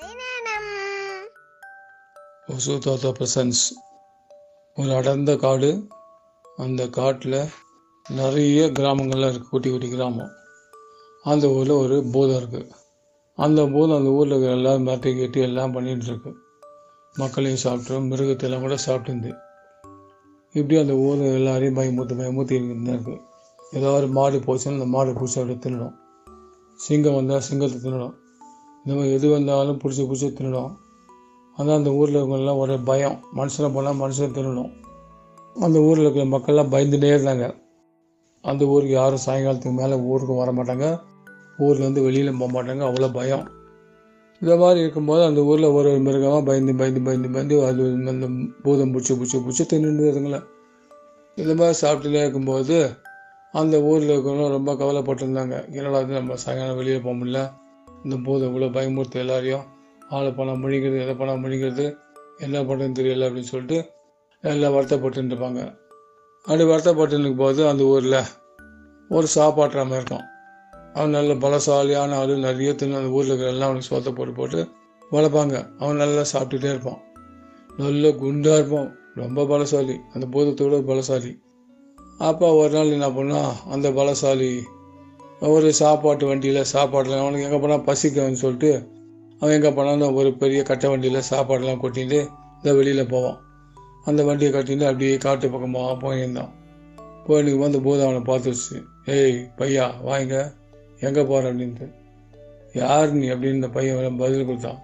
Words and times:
கதை 0.00 0.26
ஒசு 2.52 2.74
தாத்தா 2.84 3.08
பிரசன்ஸ் 3.18 3.62
ஒரு 4.76 4.92
அடர்ந்த 4.98 5.32
காடு 5.36 5.70
அந்த 6.56 6.82
காட்டில் 6.88 7.36
நிறைய 8.06 8.60
கிராமங்கள்லாம் 8.78 9.32
இருக்குது 9.32 9.50
குட்டி 9.50 9.70
குட்டி 9.70 9.88
கிராமம். 9.88 10.30
அந்த 11.24 11.48
ஊரில் 11.56 11.74
ஒரு 11.82 11.96
பூதம் 12.12 12.38
இருக்குது 12.40 12.70
அந்த 13.38 13.60
பூதம் 13.66 13.98
அந்த 13.98 14.10
ஊரில் 14.18 14.32
இருக்கிற 14.32 14.54
எல்லாம் 14.58 14.86
மிரட்டி 14.86 15.12
கட்டி 15.20 15.40
எல்லாம் 15.40 15.74
பண்ணிகிட்டுருக்கு 15.74 16.32
மக்களையும் 17.14 17.62
சாப்பிட்டு 17.64 18.00
மிருகத்தெல்லாம் 18.10 18.64
கூட 18.66 18.78
சாப்பிட்டுருந்து. 18.86 19.32
இப்படி 20.54 20.80
அந்த 20.80 20.96
ஊர் 21.06 21.26
எல்லாரையும் 21.38 21.78
பயமுத்து 21.80 22.20
பயமுத்தி 22.22 22.56
இருக்கு. 22.92 23.16
ஏதாவது 23.72 23.98
ஒரு 23.98 24.08
மாடு 24.18 24.38
போச்சுன்னா 24.48 24.76
அந்த 24.78 24.90
மாடு 24.96 25.10
பிடிச்சி 25.12 25.38
அப்படியே 25.40 25.60
தின்னுடும். 25.66 25.96
சிங்கம் 26.86 27.14
வந்தால் 27.14 27.46
சிங்கத்தை 27.50 27.78
தின்னுடும். 27.84 28.16
இந்த 28.84 28.92
மாதிரி 28.96 29.12
எது 29.12 29.30
வந்தாலும் 29.30 29.80
பிடிச்சி 29.82 30.02
பிடிச்சி 30.10 30.28
தின்னுடும். 30.32 30.72
ஆனால் 31.56 31.76
அந்த 31.76 31.90
ஊரில் 31.90 32.16
இருக்கிறவங்களாம் 32.16 32.56
ஒரே 32.56 32.76
பயம். 32.84 33.16
மனுஷனை 33.36 33.72
போனால் 33.72 34.00
மனுஷனை 34.02 34.28
தின்னணும் 34.36 34.72
அந்த 35.56 35.80
ஊரில் 35.80 36.04
இருக்கிற 36.04 36.24
மக்கள்லாம் 36.34 36.72
பயந்துட்டே 36.74 37.08
இருந்தாங்க. 37.16 37.46
அந்த 38.42 38.64
ஊருக்கு 38.64 38.94
யாரும் 38.94 39.24
சாயங்காலத்துக்கு 39.26 39.72
மேலே 39.72 39.94
ஊருக்கு 39.94 40.34
வர 40.34 40.50
மாட்டாங்க. 40.52 41.00
ஊர்லேருந்து 41.58 42.02
வெளியில் 42.02 42.38
போக 42.38 42.50
மாட்டாங்க. 42.52 42.82
அவ்வளோ 42.90 43.12
பயம். 43.12 43.58
இந்த 44.42 44.56
மாதிரி 44.56 44.80
இருக்கும்போது 44.80 45.24
அந்த 45.24 45.40
ஊரில் 45.40 45.64
ஒரு 45.64 45.90
ஒரு 45.90 45.98
மிருகமாக 45.98 46.42
பயந்து 46.42 46.74
பயந்து 46.74 47.00
பயந்து 47.00 47.30
பயந்து 47.30 47.64
அது 47.64 47.82
அந்த 48.06 48.26
பூதம் 48.62 48.92
பிடிச்சி 48.94 49.12
பிடிச்சி 49.14 49.38
பிடிச்சி 49.46 49.64
தின்னுட்டு 49.72 50.06
இதுங்கள 50.12 50.38
இந்த 51.34 51.54
மாதிரி 51.54 51.78
சாப்பிட்டுட்டே 51.82 52.20
இருக்கும்போது 52.20 52.76
அந்த 53.52 53.82
ஊரில் 53.82 54.12
இருக்கிறவங்க 54.12 54.48
ரொம்ப 54.48 54.74
கவலைப்பட்டிருந்தாங்க. 54.74 55.54
என்னடா 55.74 55.98
வந்து 55.98 56.14
நம்ம 56.14 56.34
சாயங்காலம் 56.34 56.76
வெளியில் 56.76 57.02
போக 57.02 57.14
முடியல? 57.16 57.42
இந்த 58.04 58.16
பூதம் 58.16 58.50
இவ்வளோ 58.50 58.68
பயமுறுத்து 58.76 59.14
எல்லாரையும் 59.14 59.64
ஆளை 60.08 60.32
பணம் 60.32 60.62
முழிக்கிறது 60.64 61.00
எதை 61.00 61.14
பணம் 61.14 61.44
முழிக்கிறது 61.44 61.96
என்ன 62.38 62.62
பண்ணுறது 62.62 62.98
தெரியல 62.98 63.26
அப்படின்னு 63.26 63.52
சொல்லிட்டு 63.52 63.90
எல்லாம் 64.40 64.72
வருத்தப்பட்டு 64.72 65.22
இருப்பாங்க 65.22 65.78
அப்படி 66.42 66.64
வருத்தப்பட்டு 66.64 67.14
இருக்கும் 67.14 67.36
போது 67.36 67.68
அந்த 67.68 67.82
ஊரில் 67.84 68.22
ஒரு 69.08 69.26
சாப்பாட்டுறாம 69.34 69.86
இருக்கும். 69.86 70.24
அவன் 70.94 71.10
நல்ல 71.10 71.34
பலசாலியான 71.34 72.14
ஆளு 72.14 72.36
நிறைய 72.36 72.70
தின்னு 72.72 72.96
அந்த 72.96 73.08
ஊரில் 73.08 73.26
இருக்கிற 73.26 73.50
எல்லாம் 73.50 73.68
அவனுக்கு 73.68 73.90
சோத்தை 73.90 74.14
போட்டு 74.14 74.32
போட்டு 74.32 74.68
வளர்ப்பாங்க. 75.12 75.76
அவன் 75.78 75.96
நல்லா 75.96 76.22
சாப்பிட்டுட்டே 76.32 76.64
இருப்பான். 76.64 77.00
நல்ல 77.76 78.10
குண்டாக 78.10 78.58
இருப்பான். 78.58 78.90
ரொம்ப 79.14 79.42
பலசாலி. 79.42 79.96
அந்த 80.12 80.26
பூதத்தோட 80.32 80.78
பலசாலி. 80.90 81.32
அப்போ 82.18 82.54
ஒரு 82.54 82.72
நாள் 82.72 82.90
என்ன 82.90 83.08
பண்ணால் 83.08 83.52
அந்த 83.68 83.90
பலசாலி 83.90 84.62
ஒரு 85.40 85.72
சாப்பாட்டு 85.72 86.26
வண்டியில் 86.26 86.64
சாப்பாடுலாம் 86.72 87.20
அவனுக்கு 87.20 87.42
எங்கே 87.42 87.58
போனால் 87.58 87.80
பசிக்கும்னு 87.80 88.32
சொல்லிட்டு 88.32 88.88
அவன் 89.38 89.54
எங்கே 89.54 89.72
போனாலும் 89.72 90.14
ஒரு 90.14 90.36
பெரிய 90.36 90.62
கட்டை 90.62 90.90
வண்டியில் 90.90 91.22
சாப்பாடெல்லாம் 91.30 91.78
கொட்டிட்டு 91.82 92.28
இதை 92.58 92.76
வெளியில் 92.76 93.06
போவான். 93.06 93.40
அந்த 94.04 94.24
வண்டியை 94.24 94.52
கட்டிட்டு 94.52 94.84
அப்படியே 94.84 95.16
காட்டு 95.16 95.50
பக்கமாக 95.50 95.92
போயிருந்தான் 95.92 96.50
போயிருக்கும் 97.26 97.66
அந்த 97.66 97.78
பூதம் 97.78 98.08
அவனை 98.08 98.20
பார்த்துருச்சு. 98.20 98.82
ஏய் 99.06 99.50
பையா 99.58 100.02
வாங்க 100.02 100.52
எங்கே 101.00 101.22
போகிற 101.24 101.54
அப்படின்ட்டு. 101.54 101.92
யார் 102.72 103.12
நீ? 103.12 103.28
அப்படின்னு 103.28 103.52
இந்த 103.52 103.68
பையன் 103.68 104.16
பதில் 104.16 104.44
கொடுத்தான். 104.44 104.80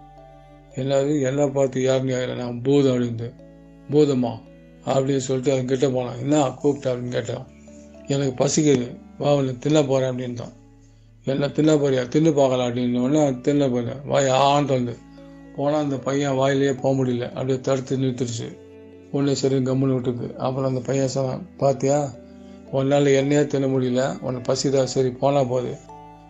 என்னது? 0.75 1.23
என்ன 1.23 1.47
பார்த்து 1.47 1.83
யார் 1.83 2.03
நீ? 2.03 2.27
நான் 2.27 2.63
பூதம் 2.63 2.97
அப்படின்ட்டு. 2.97 3.33
பூதமா? 3.91 4.41
அப்படின்னு 4.85 5.17
சொல்லிட்டு 5.17 5.53
அவன் 5.53 5.67
கிட்ட 5.67 5.89
போனான். 5.89 6.19
என்ன 6.19 6.49
கூப்பிட்டா? 6.49 6.87
அப்படின்னு 6.87 7.09
கேட்டான். 7.09 7.47
எனக்கு 8.07 8.47
பசிக்குது. 8.47 9.06
வா 9.19 9.31
அவனை 9.31 9.59
தின்ன 9.59 9.79
போகிறேன் 9.83 10.11
அப்படின்ட்டான். 10.13 10.55
என்ன 11.25 11.49
தின்ன 11.49 11.75
போறியா? 11.75 12.03
தின்னு 12.15 12.31
பார்க்கலாம் 12.35 12.69
அப்படின்னு 12.69 13.01
உடனே 13.01 13.41
தின்ன 13.41 13.69
போறேன் 13.69 14.01
வாய் 14.05 14.29
ஆண்டு 14.29 14.73
வந்து 14.73 14.95
போனால் 15.57 15.83
அந்த 15.83 15.97
பையன் 15.97 16.39
வாயிலேயே 16.39 16.73
போக 16.83 16.93
முடியல. 16.99 17.27
அப்படியே 17.33 17.61
தடுத்து 17.61 17.97
நிறுத்திடுச்சு. 17.97 18.49
ஒன்று 19.13 19.37
சரி 19.37 19.57
கம்முன்னு 19.57 19.97
விட்டுக்கு 19.97 20.37
அப்புறம் 20.37 20.69
அந்த 20.69 20.81
பையன் 20.81 21.09
சொன்னான் 21.09 21.47
பார்த்தியா 21.59 21.99
உன்னால் 22.71 23.07
என்னையே 23.07 23.47
தின்ன 23.47 23.67
முடியல. 23.67 24.21
உனக்கு 24.21 24.47
பசிதா 24.49 24.85
சரி 24.85 25.11
போனால் 25.11 25.47
போகுது 25.47 25.73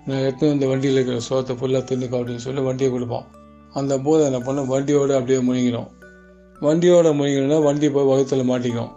நான் 0.07 0.19
எடுத்து 0.19 0.51
இந்த 0.51 0.67
வண்டியில் 0.67 0.99
இருக்கிற 0.99 1.21
சோத்தை 1.29 1.55
ஃபுல்லாக 1.61 1.83
தின்னுக்க 1.91 2.19
அப்படின்னு 2.19 2.45
சொல்லி 2.47 2.61
வண்டியை 2.61 2.93
கொடுப்பான். 2.93 3.27
அந்த 3.73 3.99
போதை 3.99 4.27
என்ன 4.27 4.39
பண்ண 4.39 4.63
வண்டியோடு 4.63 5.15
அப்படியே 5.15 5.39
முழுங்கிடும். 5.39 5.89
வண்டியோட 6.61 7.09
முழுங்கினா 7.19 7.63
வண்டி 7.63 7.91
போய் 7.91 8.11
வகுத்தில் 8.13 8.51
மாட்டிக்கும். 8.51 8.93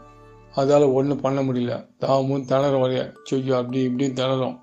அதால் 0.55 0.93
ஒன்றும் 0.93 1.21
பண்ண 1.25 1.39
முடியல. 1.41 1.73
தாமும் 1.97 2.45
திணறும் 2.45 2.83
வரைய 2.83 3.01
சுய்யோ 3.27 3.53
அப்படி 3.59 3.79
இப்படின்னு 3.87 4.17
திணறும். 4.19 4.55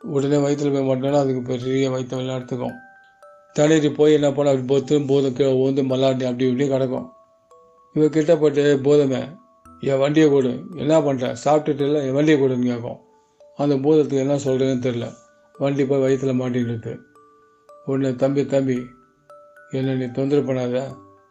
உடனே 0.00 0.36
வயிற்றுல 0.36 0.70
போய் 0.74 0.88
மாட்டோன்னா 0.90 1.18
அதுக்கு 1.24 1.42
பெரிய 1.42 1.90
வயிற்று 1.90 2.18
விளையாடுத்துக்கும் 2.18 2.38
எடுத்துக்கும். 2.38 2.76
தண்ணீர் 3.52 3.88
போய் 3.98 4.12
என்ன 4.12 4.32
பண்ண 4.32 4.50
அப்படி 4.50 4.68
பொத்து 4.72 5.06
போதும் 5.06 5.32
கீழே 5.32 5.52
ஊந்து 5.64 5.82
மல்லாட்டி 5.92 6.24
அப்படி 6.30 6.48
இப்படி 6.50 6.68
கிடக்கும். 6.68 7.06
இவன் 7.94 8.10
கிட்ட 8.10 8.36
போட்டு 8.36 8.80
போதுமே 8.82 9.22
என் 9.80 9.98
வண்டியை 9.98 10.26
கொடு. 10.30 10.52
என்ன 10.74 11.00
பண்ணுறேன் 11.00 11.36
சாப்பிட்டுட்டு 11.44 11.80
இல்லை 11.80 12.06
என் 12.06 12.16
வண்டியை 12.18 12.36
கொடுன்னு 12.40 12.70
கேட்கும். 12.72 13.00
அந்த 13.56 13.74
பூதத்துக்கு 13.74 14.24
என்ன 14.24 14.34
சொல்கிறதுன்னு 14.34 14.84
தெரில 14.86 15.06
வண்டி 15.54 15.86
போய் 15.86 16.02
வயிற்றுல 16.04 16.32
மாட்டின்னு 16.40 16.94
உடனே 17.86 18.10
தம்பி 18.14 18.46
தம்பி 18.46 18.76
என்னை 19.70 19.94
நீ 19.94 20.04
தொந்தரவு 20.04 20.48
பண்ணாத. 20.48 20.76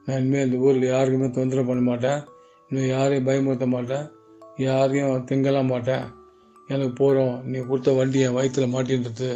நான் 0.06 0.20
இனிமேல் 0.20 0.46
இந்த 0.46 0.58
ஊரில் 0.58 0.86
யாருக்குமே 0.94 1.28
தொந்தரவு 1.30 1.68
பண்ண 1.68 1.82
மாட்டேன். 1.90 2.20
இன்னும் 2.70 2.90
யாரையும் 2.90 3.28
பயமுறுத்த 3.28 3.68
மாட்டேன். 3.68 4.10
யாரையும் 4.58 5.26
திங்கலாம் 5.26 5.66
மாட்டேன். 5.66 6.04
எனக்கு 6.68 6.94
போகிறோம் 6.94 7.42
நீ 7.44 7.60
கொடுத்த 7.60 7.92
வண்டி 7.92 8.20
என் 8.20 8.36
வயிற்றுல 8.36 8.66
மாட்டின்றது. 8.74 9.30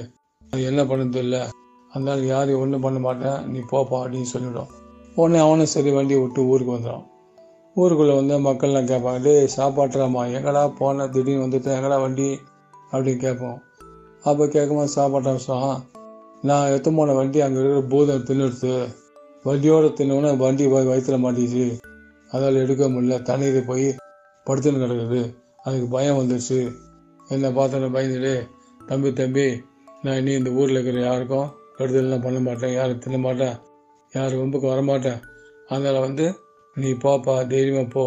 அது 0.52 0.64
என்ன 0.64 0.84
பண்ணுறது 0.84 1.16
இல்லை? 1.16 1.40
அதனால 1.92 2.22
யாரையும் 2.22 2.62
ஒன்றும் 2.62 2.82
பண்ண 2.82 3.00
மாட்டேன். 3.00 3.50
நீ 3.50 3.60
போப்பா 3.72 3.98
அப்படின்னு 4.02 4.32
சொல்லிவிடும் 4.34 4.72
உடனே 5.16 5.40
அவனும் 5.40 5.66
சரி 5.66 5.92
வண்டியை 5.92 6.22
விட்டு 6.22 6.46
ஊருக்கு 6.46 6.76
வந்துடும். 6.76 7.06
ஊருக்குள்ளே 7.76 8.16
வந்து 8.16 8.36
மக்கள்லாம் 8.40 8.90
கேட்பாங்க 8.92 9.22
டே 9.22 9.50
சாப்பாட்டுறாமா 9.56 10.22
எங்கடா 10.38 10.76
போன? 10.78 11.08
திடீர்னு 11.08 11.46
வந்துட்டேன். 11.46 11.78
எங்கடா 11.78 12.02
வண்டி? 12.02 12.40
அப்படின்னு 12.92 13.18
கேட்போம். 13.18 13.62
அப்போ 14.24 14.48
கேட்கும்போது 14.48 14.88
சாப்பாட்டா 14.88 15.36
சொன்னான் 15.36 15.82
நான் 16.42 16.70
எடுத்து 16.70 16.94
போன 16.94 17.14
வண்டி 17.14 17.42
அங்கே 17.42 17.60
இருக்கிற 17.60 17.82
பூதம் 17.88 18.26
தின்னுடுத்து. 18.26 18.74
வண்டியோடு 19.44 19.88
தின்னோன்னே 19.88 20.38
வண்டி 20.38 20.68
போய் 20.68 20.88
வயிற்றுல 20.88 21.18
மாட்டிச்சு 21.26 21.66
அதால் 22.34 22.62
எடுக்க 22.64 22.84
முடியல. 22.88 23.18
தண்ணீர் 23.22 23.60
போய் 23.66 23.88
படுத்துன்னு 24.48 24.84
கிடக்குது. 24.84 25.22
அதுக்கு 25.64 25.88
பயம் 25.96 26.20
வந்துடுச்சு 26.20 26.60
என்னை 27.30 27.50
பார்த்தோன்னே 27.58 27.90
பயந்துட்டு 27.98 28.34
தம்பி 28.88 29.10
தம்பி 29.14 29.46
நான் 30.04 30.18
இனி 30.22 30.32
இந்த 30.40 30.50
ஊரில் 30.60 30.78
இருக்கிற 30.78 31.04
யாருக்கும் 31.06 31.50
கெடுதலாம் 31.78 32.26
பண்ண 32.26 32.40
மாட்டேன். 32.40 32.74
யாரும் 32.74 33.00
தின்ன 33.00 33.18
மாட்டேன். 33.18 33.56
யாரும் 34.14 34.42
வம்புக்கு 34.42 34.68
வரமாட்டேன் 34.74 35.22
அதனால் 35.70 36.00
வந்து 36.00 36.26
நீ 36.76 36.90
போப்பா 37.04 37.34
தைரியமாக 37.48 37.88
போ 37.88 38.04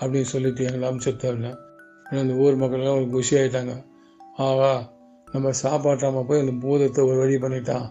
அப்படின்னு 0.00 0.30
சொல்லிட்டு 0.34 0.62
எங்களை 0.64 0.86
ஏன்னா 2.10 2.20
அந்த 2.24 2.34
ஊர் 2.44 2.60
மக்கள்லாம் 2.60 2.98
ஒரு 2.98 3.08
குஷி 3.08 3.34
ஆகிட்டாங்க 3.36 3.74
ஆவா 4.38 4.70
நம்ம 5.32 5.50
சாப்பாட்டாமல் 5.62 6.26
போய் 6.28 6.40
அந்த 6.40 6.52
பூதத்தை 6.62 7.00
ஒரு 7.08 7.18
வழி 7.18 7.36
பண்ணிட்டான். 7.36 7.86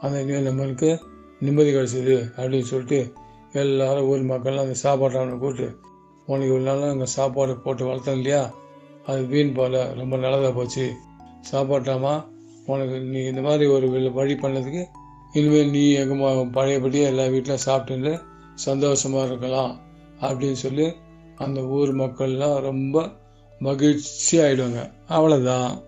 அந்த 0.00 0.16
இனிமேல் 0.22 0.48
நம்மளுக்கு 0.48 0.90
நிம்மதி 1.40 1.70
கிடச்சிது 1.74 2.16
அப்படின்னு 2.36 2.68
சொல்லிட்டு 2.70 2.98
எல்லாரும் 3.60 4.06
ஊர் 4.06 4.20
மக்கள்லாம் 4.20 4.66
அந்த 4.66 4.74
சாப்பாட்டாமனை 4.82 5.38
கூப்பிட்டு 5.38 5.76
உனக்கு 6.26 6.54
இவ்வளோ 6.54 6.62
நாளும் 6.62 6.88
அங்கே 6.88 7.04
சாப்பாடு 7.04 7.56
போட்டு 7.56 7.86
வளர்த்தோம் 7.86 8.12
இல்லையா? 8.12 8.54
அது 9.06 9.22
வீண் 9.22 9.52
போல 9.52 9.94
ரொம்ப 9.94 10.16
நல்லதாக 10.16 10.52
போச்சு. 10.52 10.92
சாப்பாட்டாமா? 11.52 12.24
உனக்கு 12.66 13.00
நீ 13.00 13.18
இந்த 13.18 13.40
மாதிரி 13.40 13.66
ஒரு 13.66 14.12
வழி 14.12 14.34
பண்ணதுக்கு 14.34 14.86
இனிமேல் 15.32 15.70
நீ 15.70 15.92
எங்கள் 15.92 16.50
பழையபடியே 16.50 17.04
எல்லா 17.04 17.26
வீட்டிலும் 17.26 17.66
சாப்பிட்டுன்னு 17.66 18.22
சந்தோஷமாக 18.54 19.26
இருக்கலாம் 19.26 19.80
அப்படின்னு 20.20 20.52
சொல்லி 20.52 20.92
அந்த 21.36 21.60
ஊர் 21.60 21.96
மக்கள்லாம் 21.96 22.60
ரொம்ப 22.60 23.10
மகிழ்ச்சி 23.58 24.38
ஆகிடுவாங்க 24.38 24.92
அவ்வளோதான் 25.08 25.82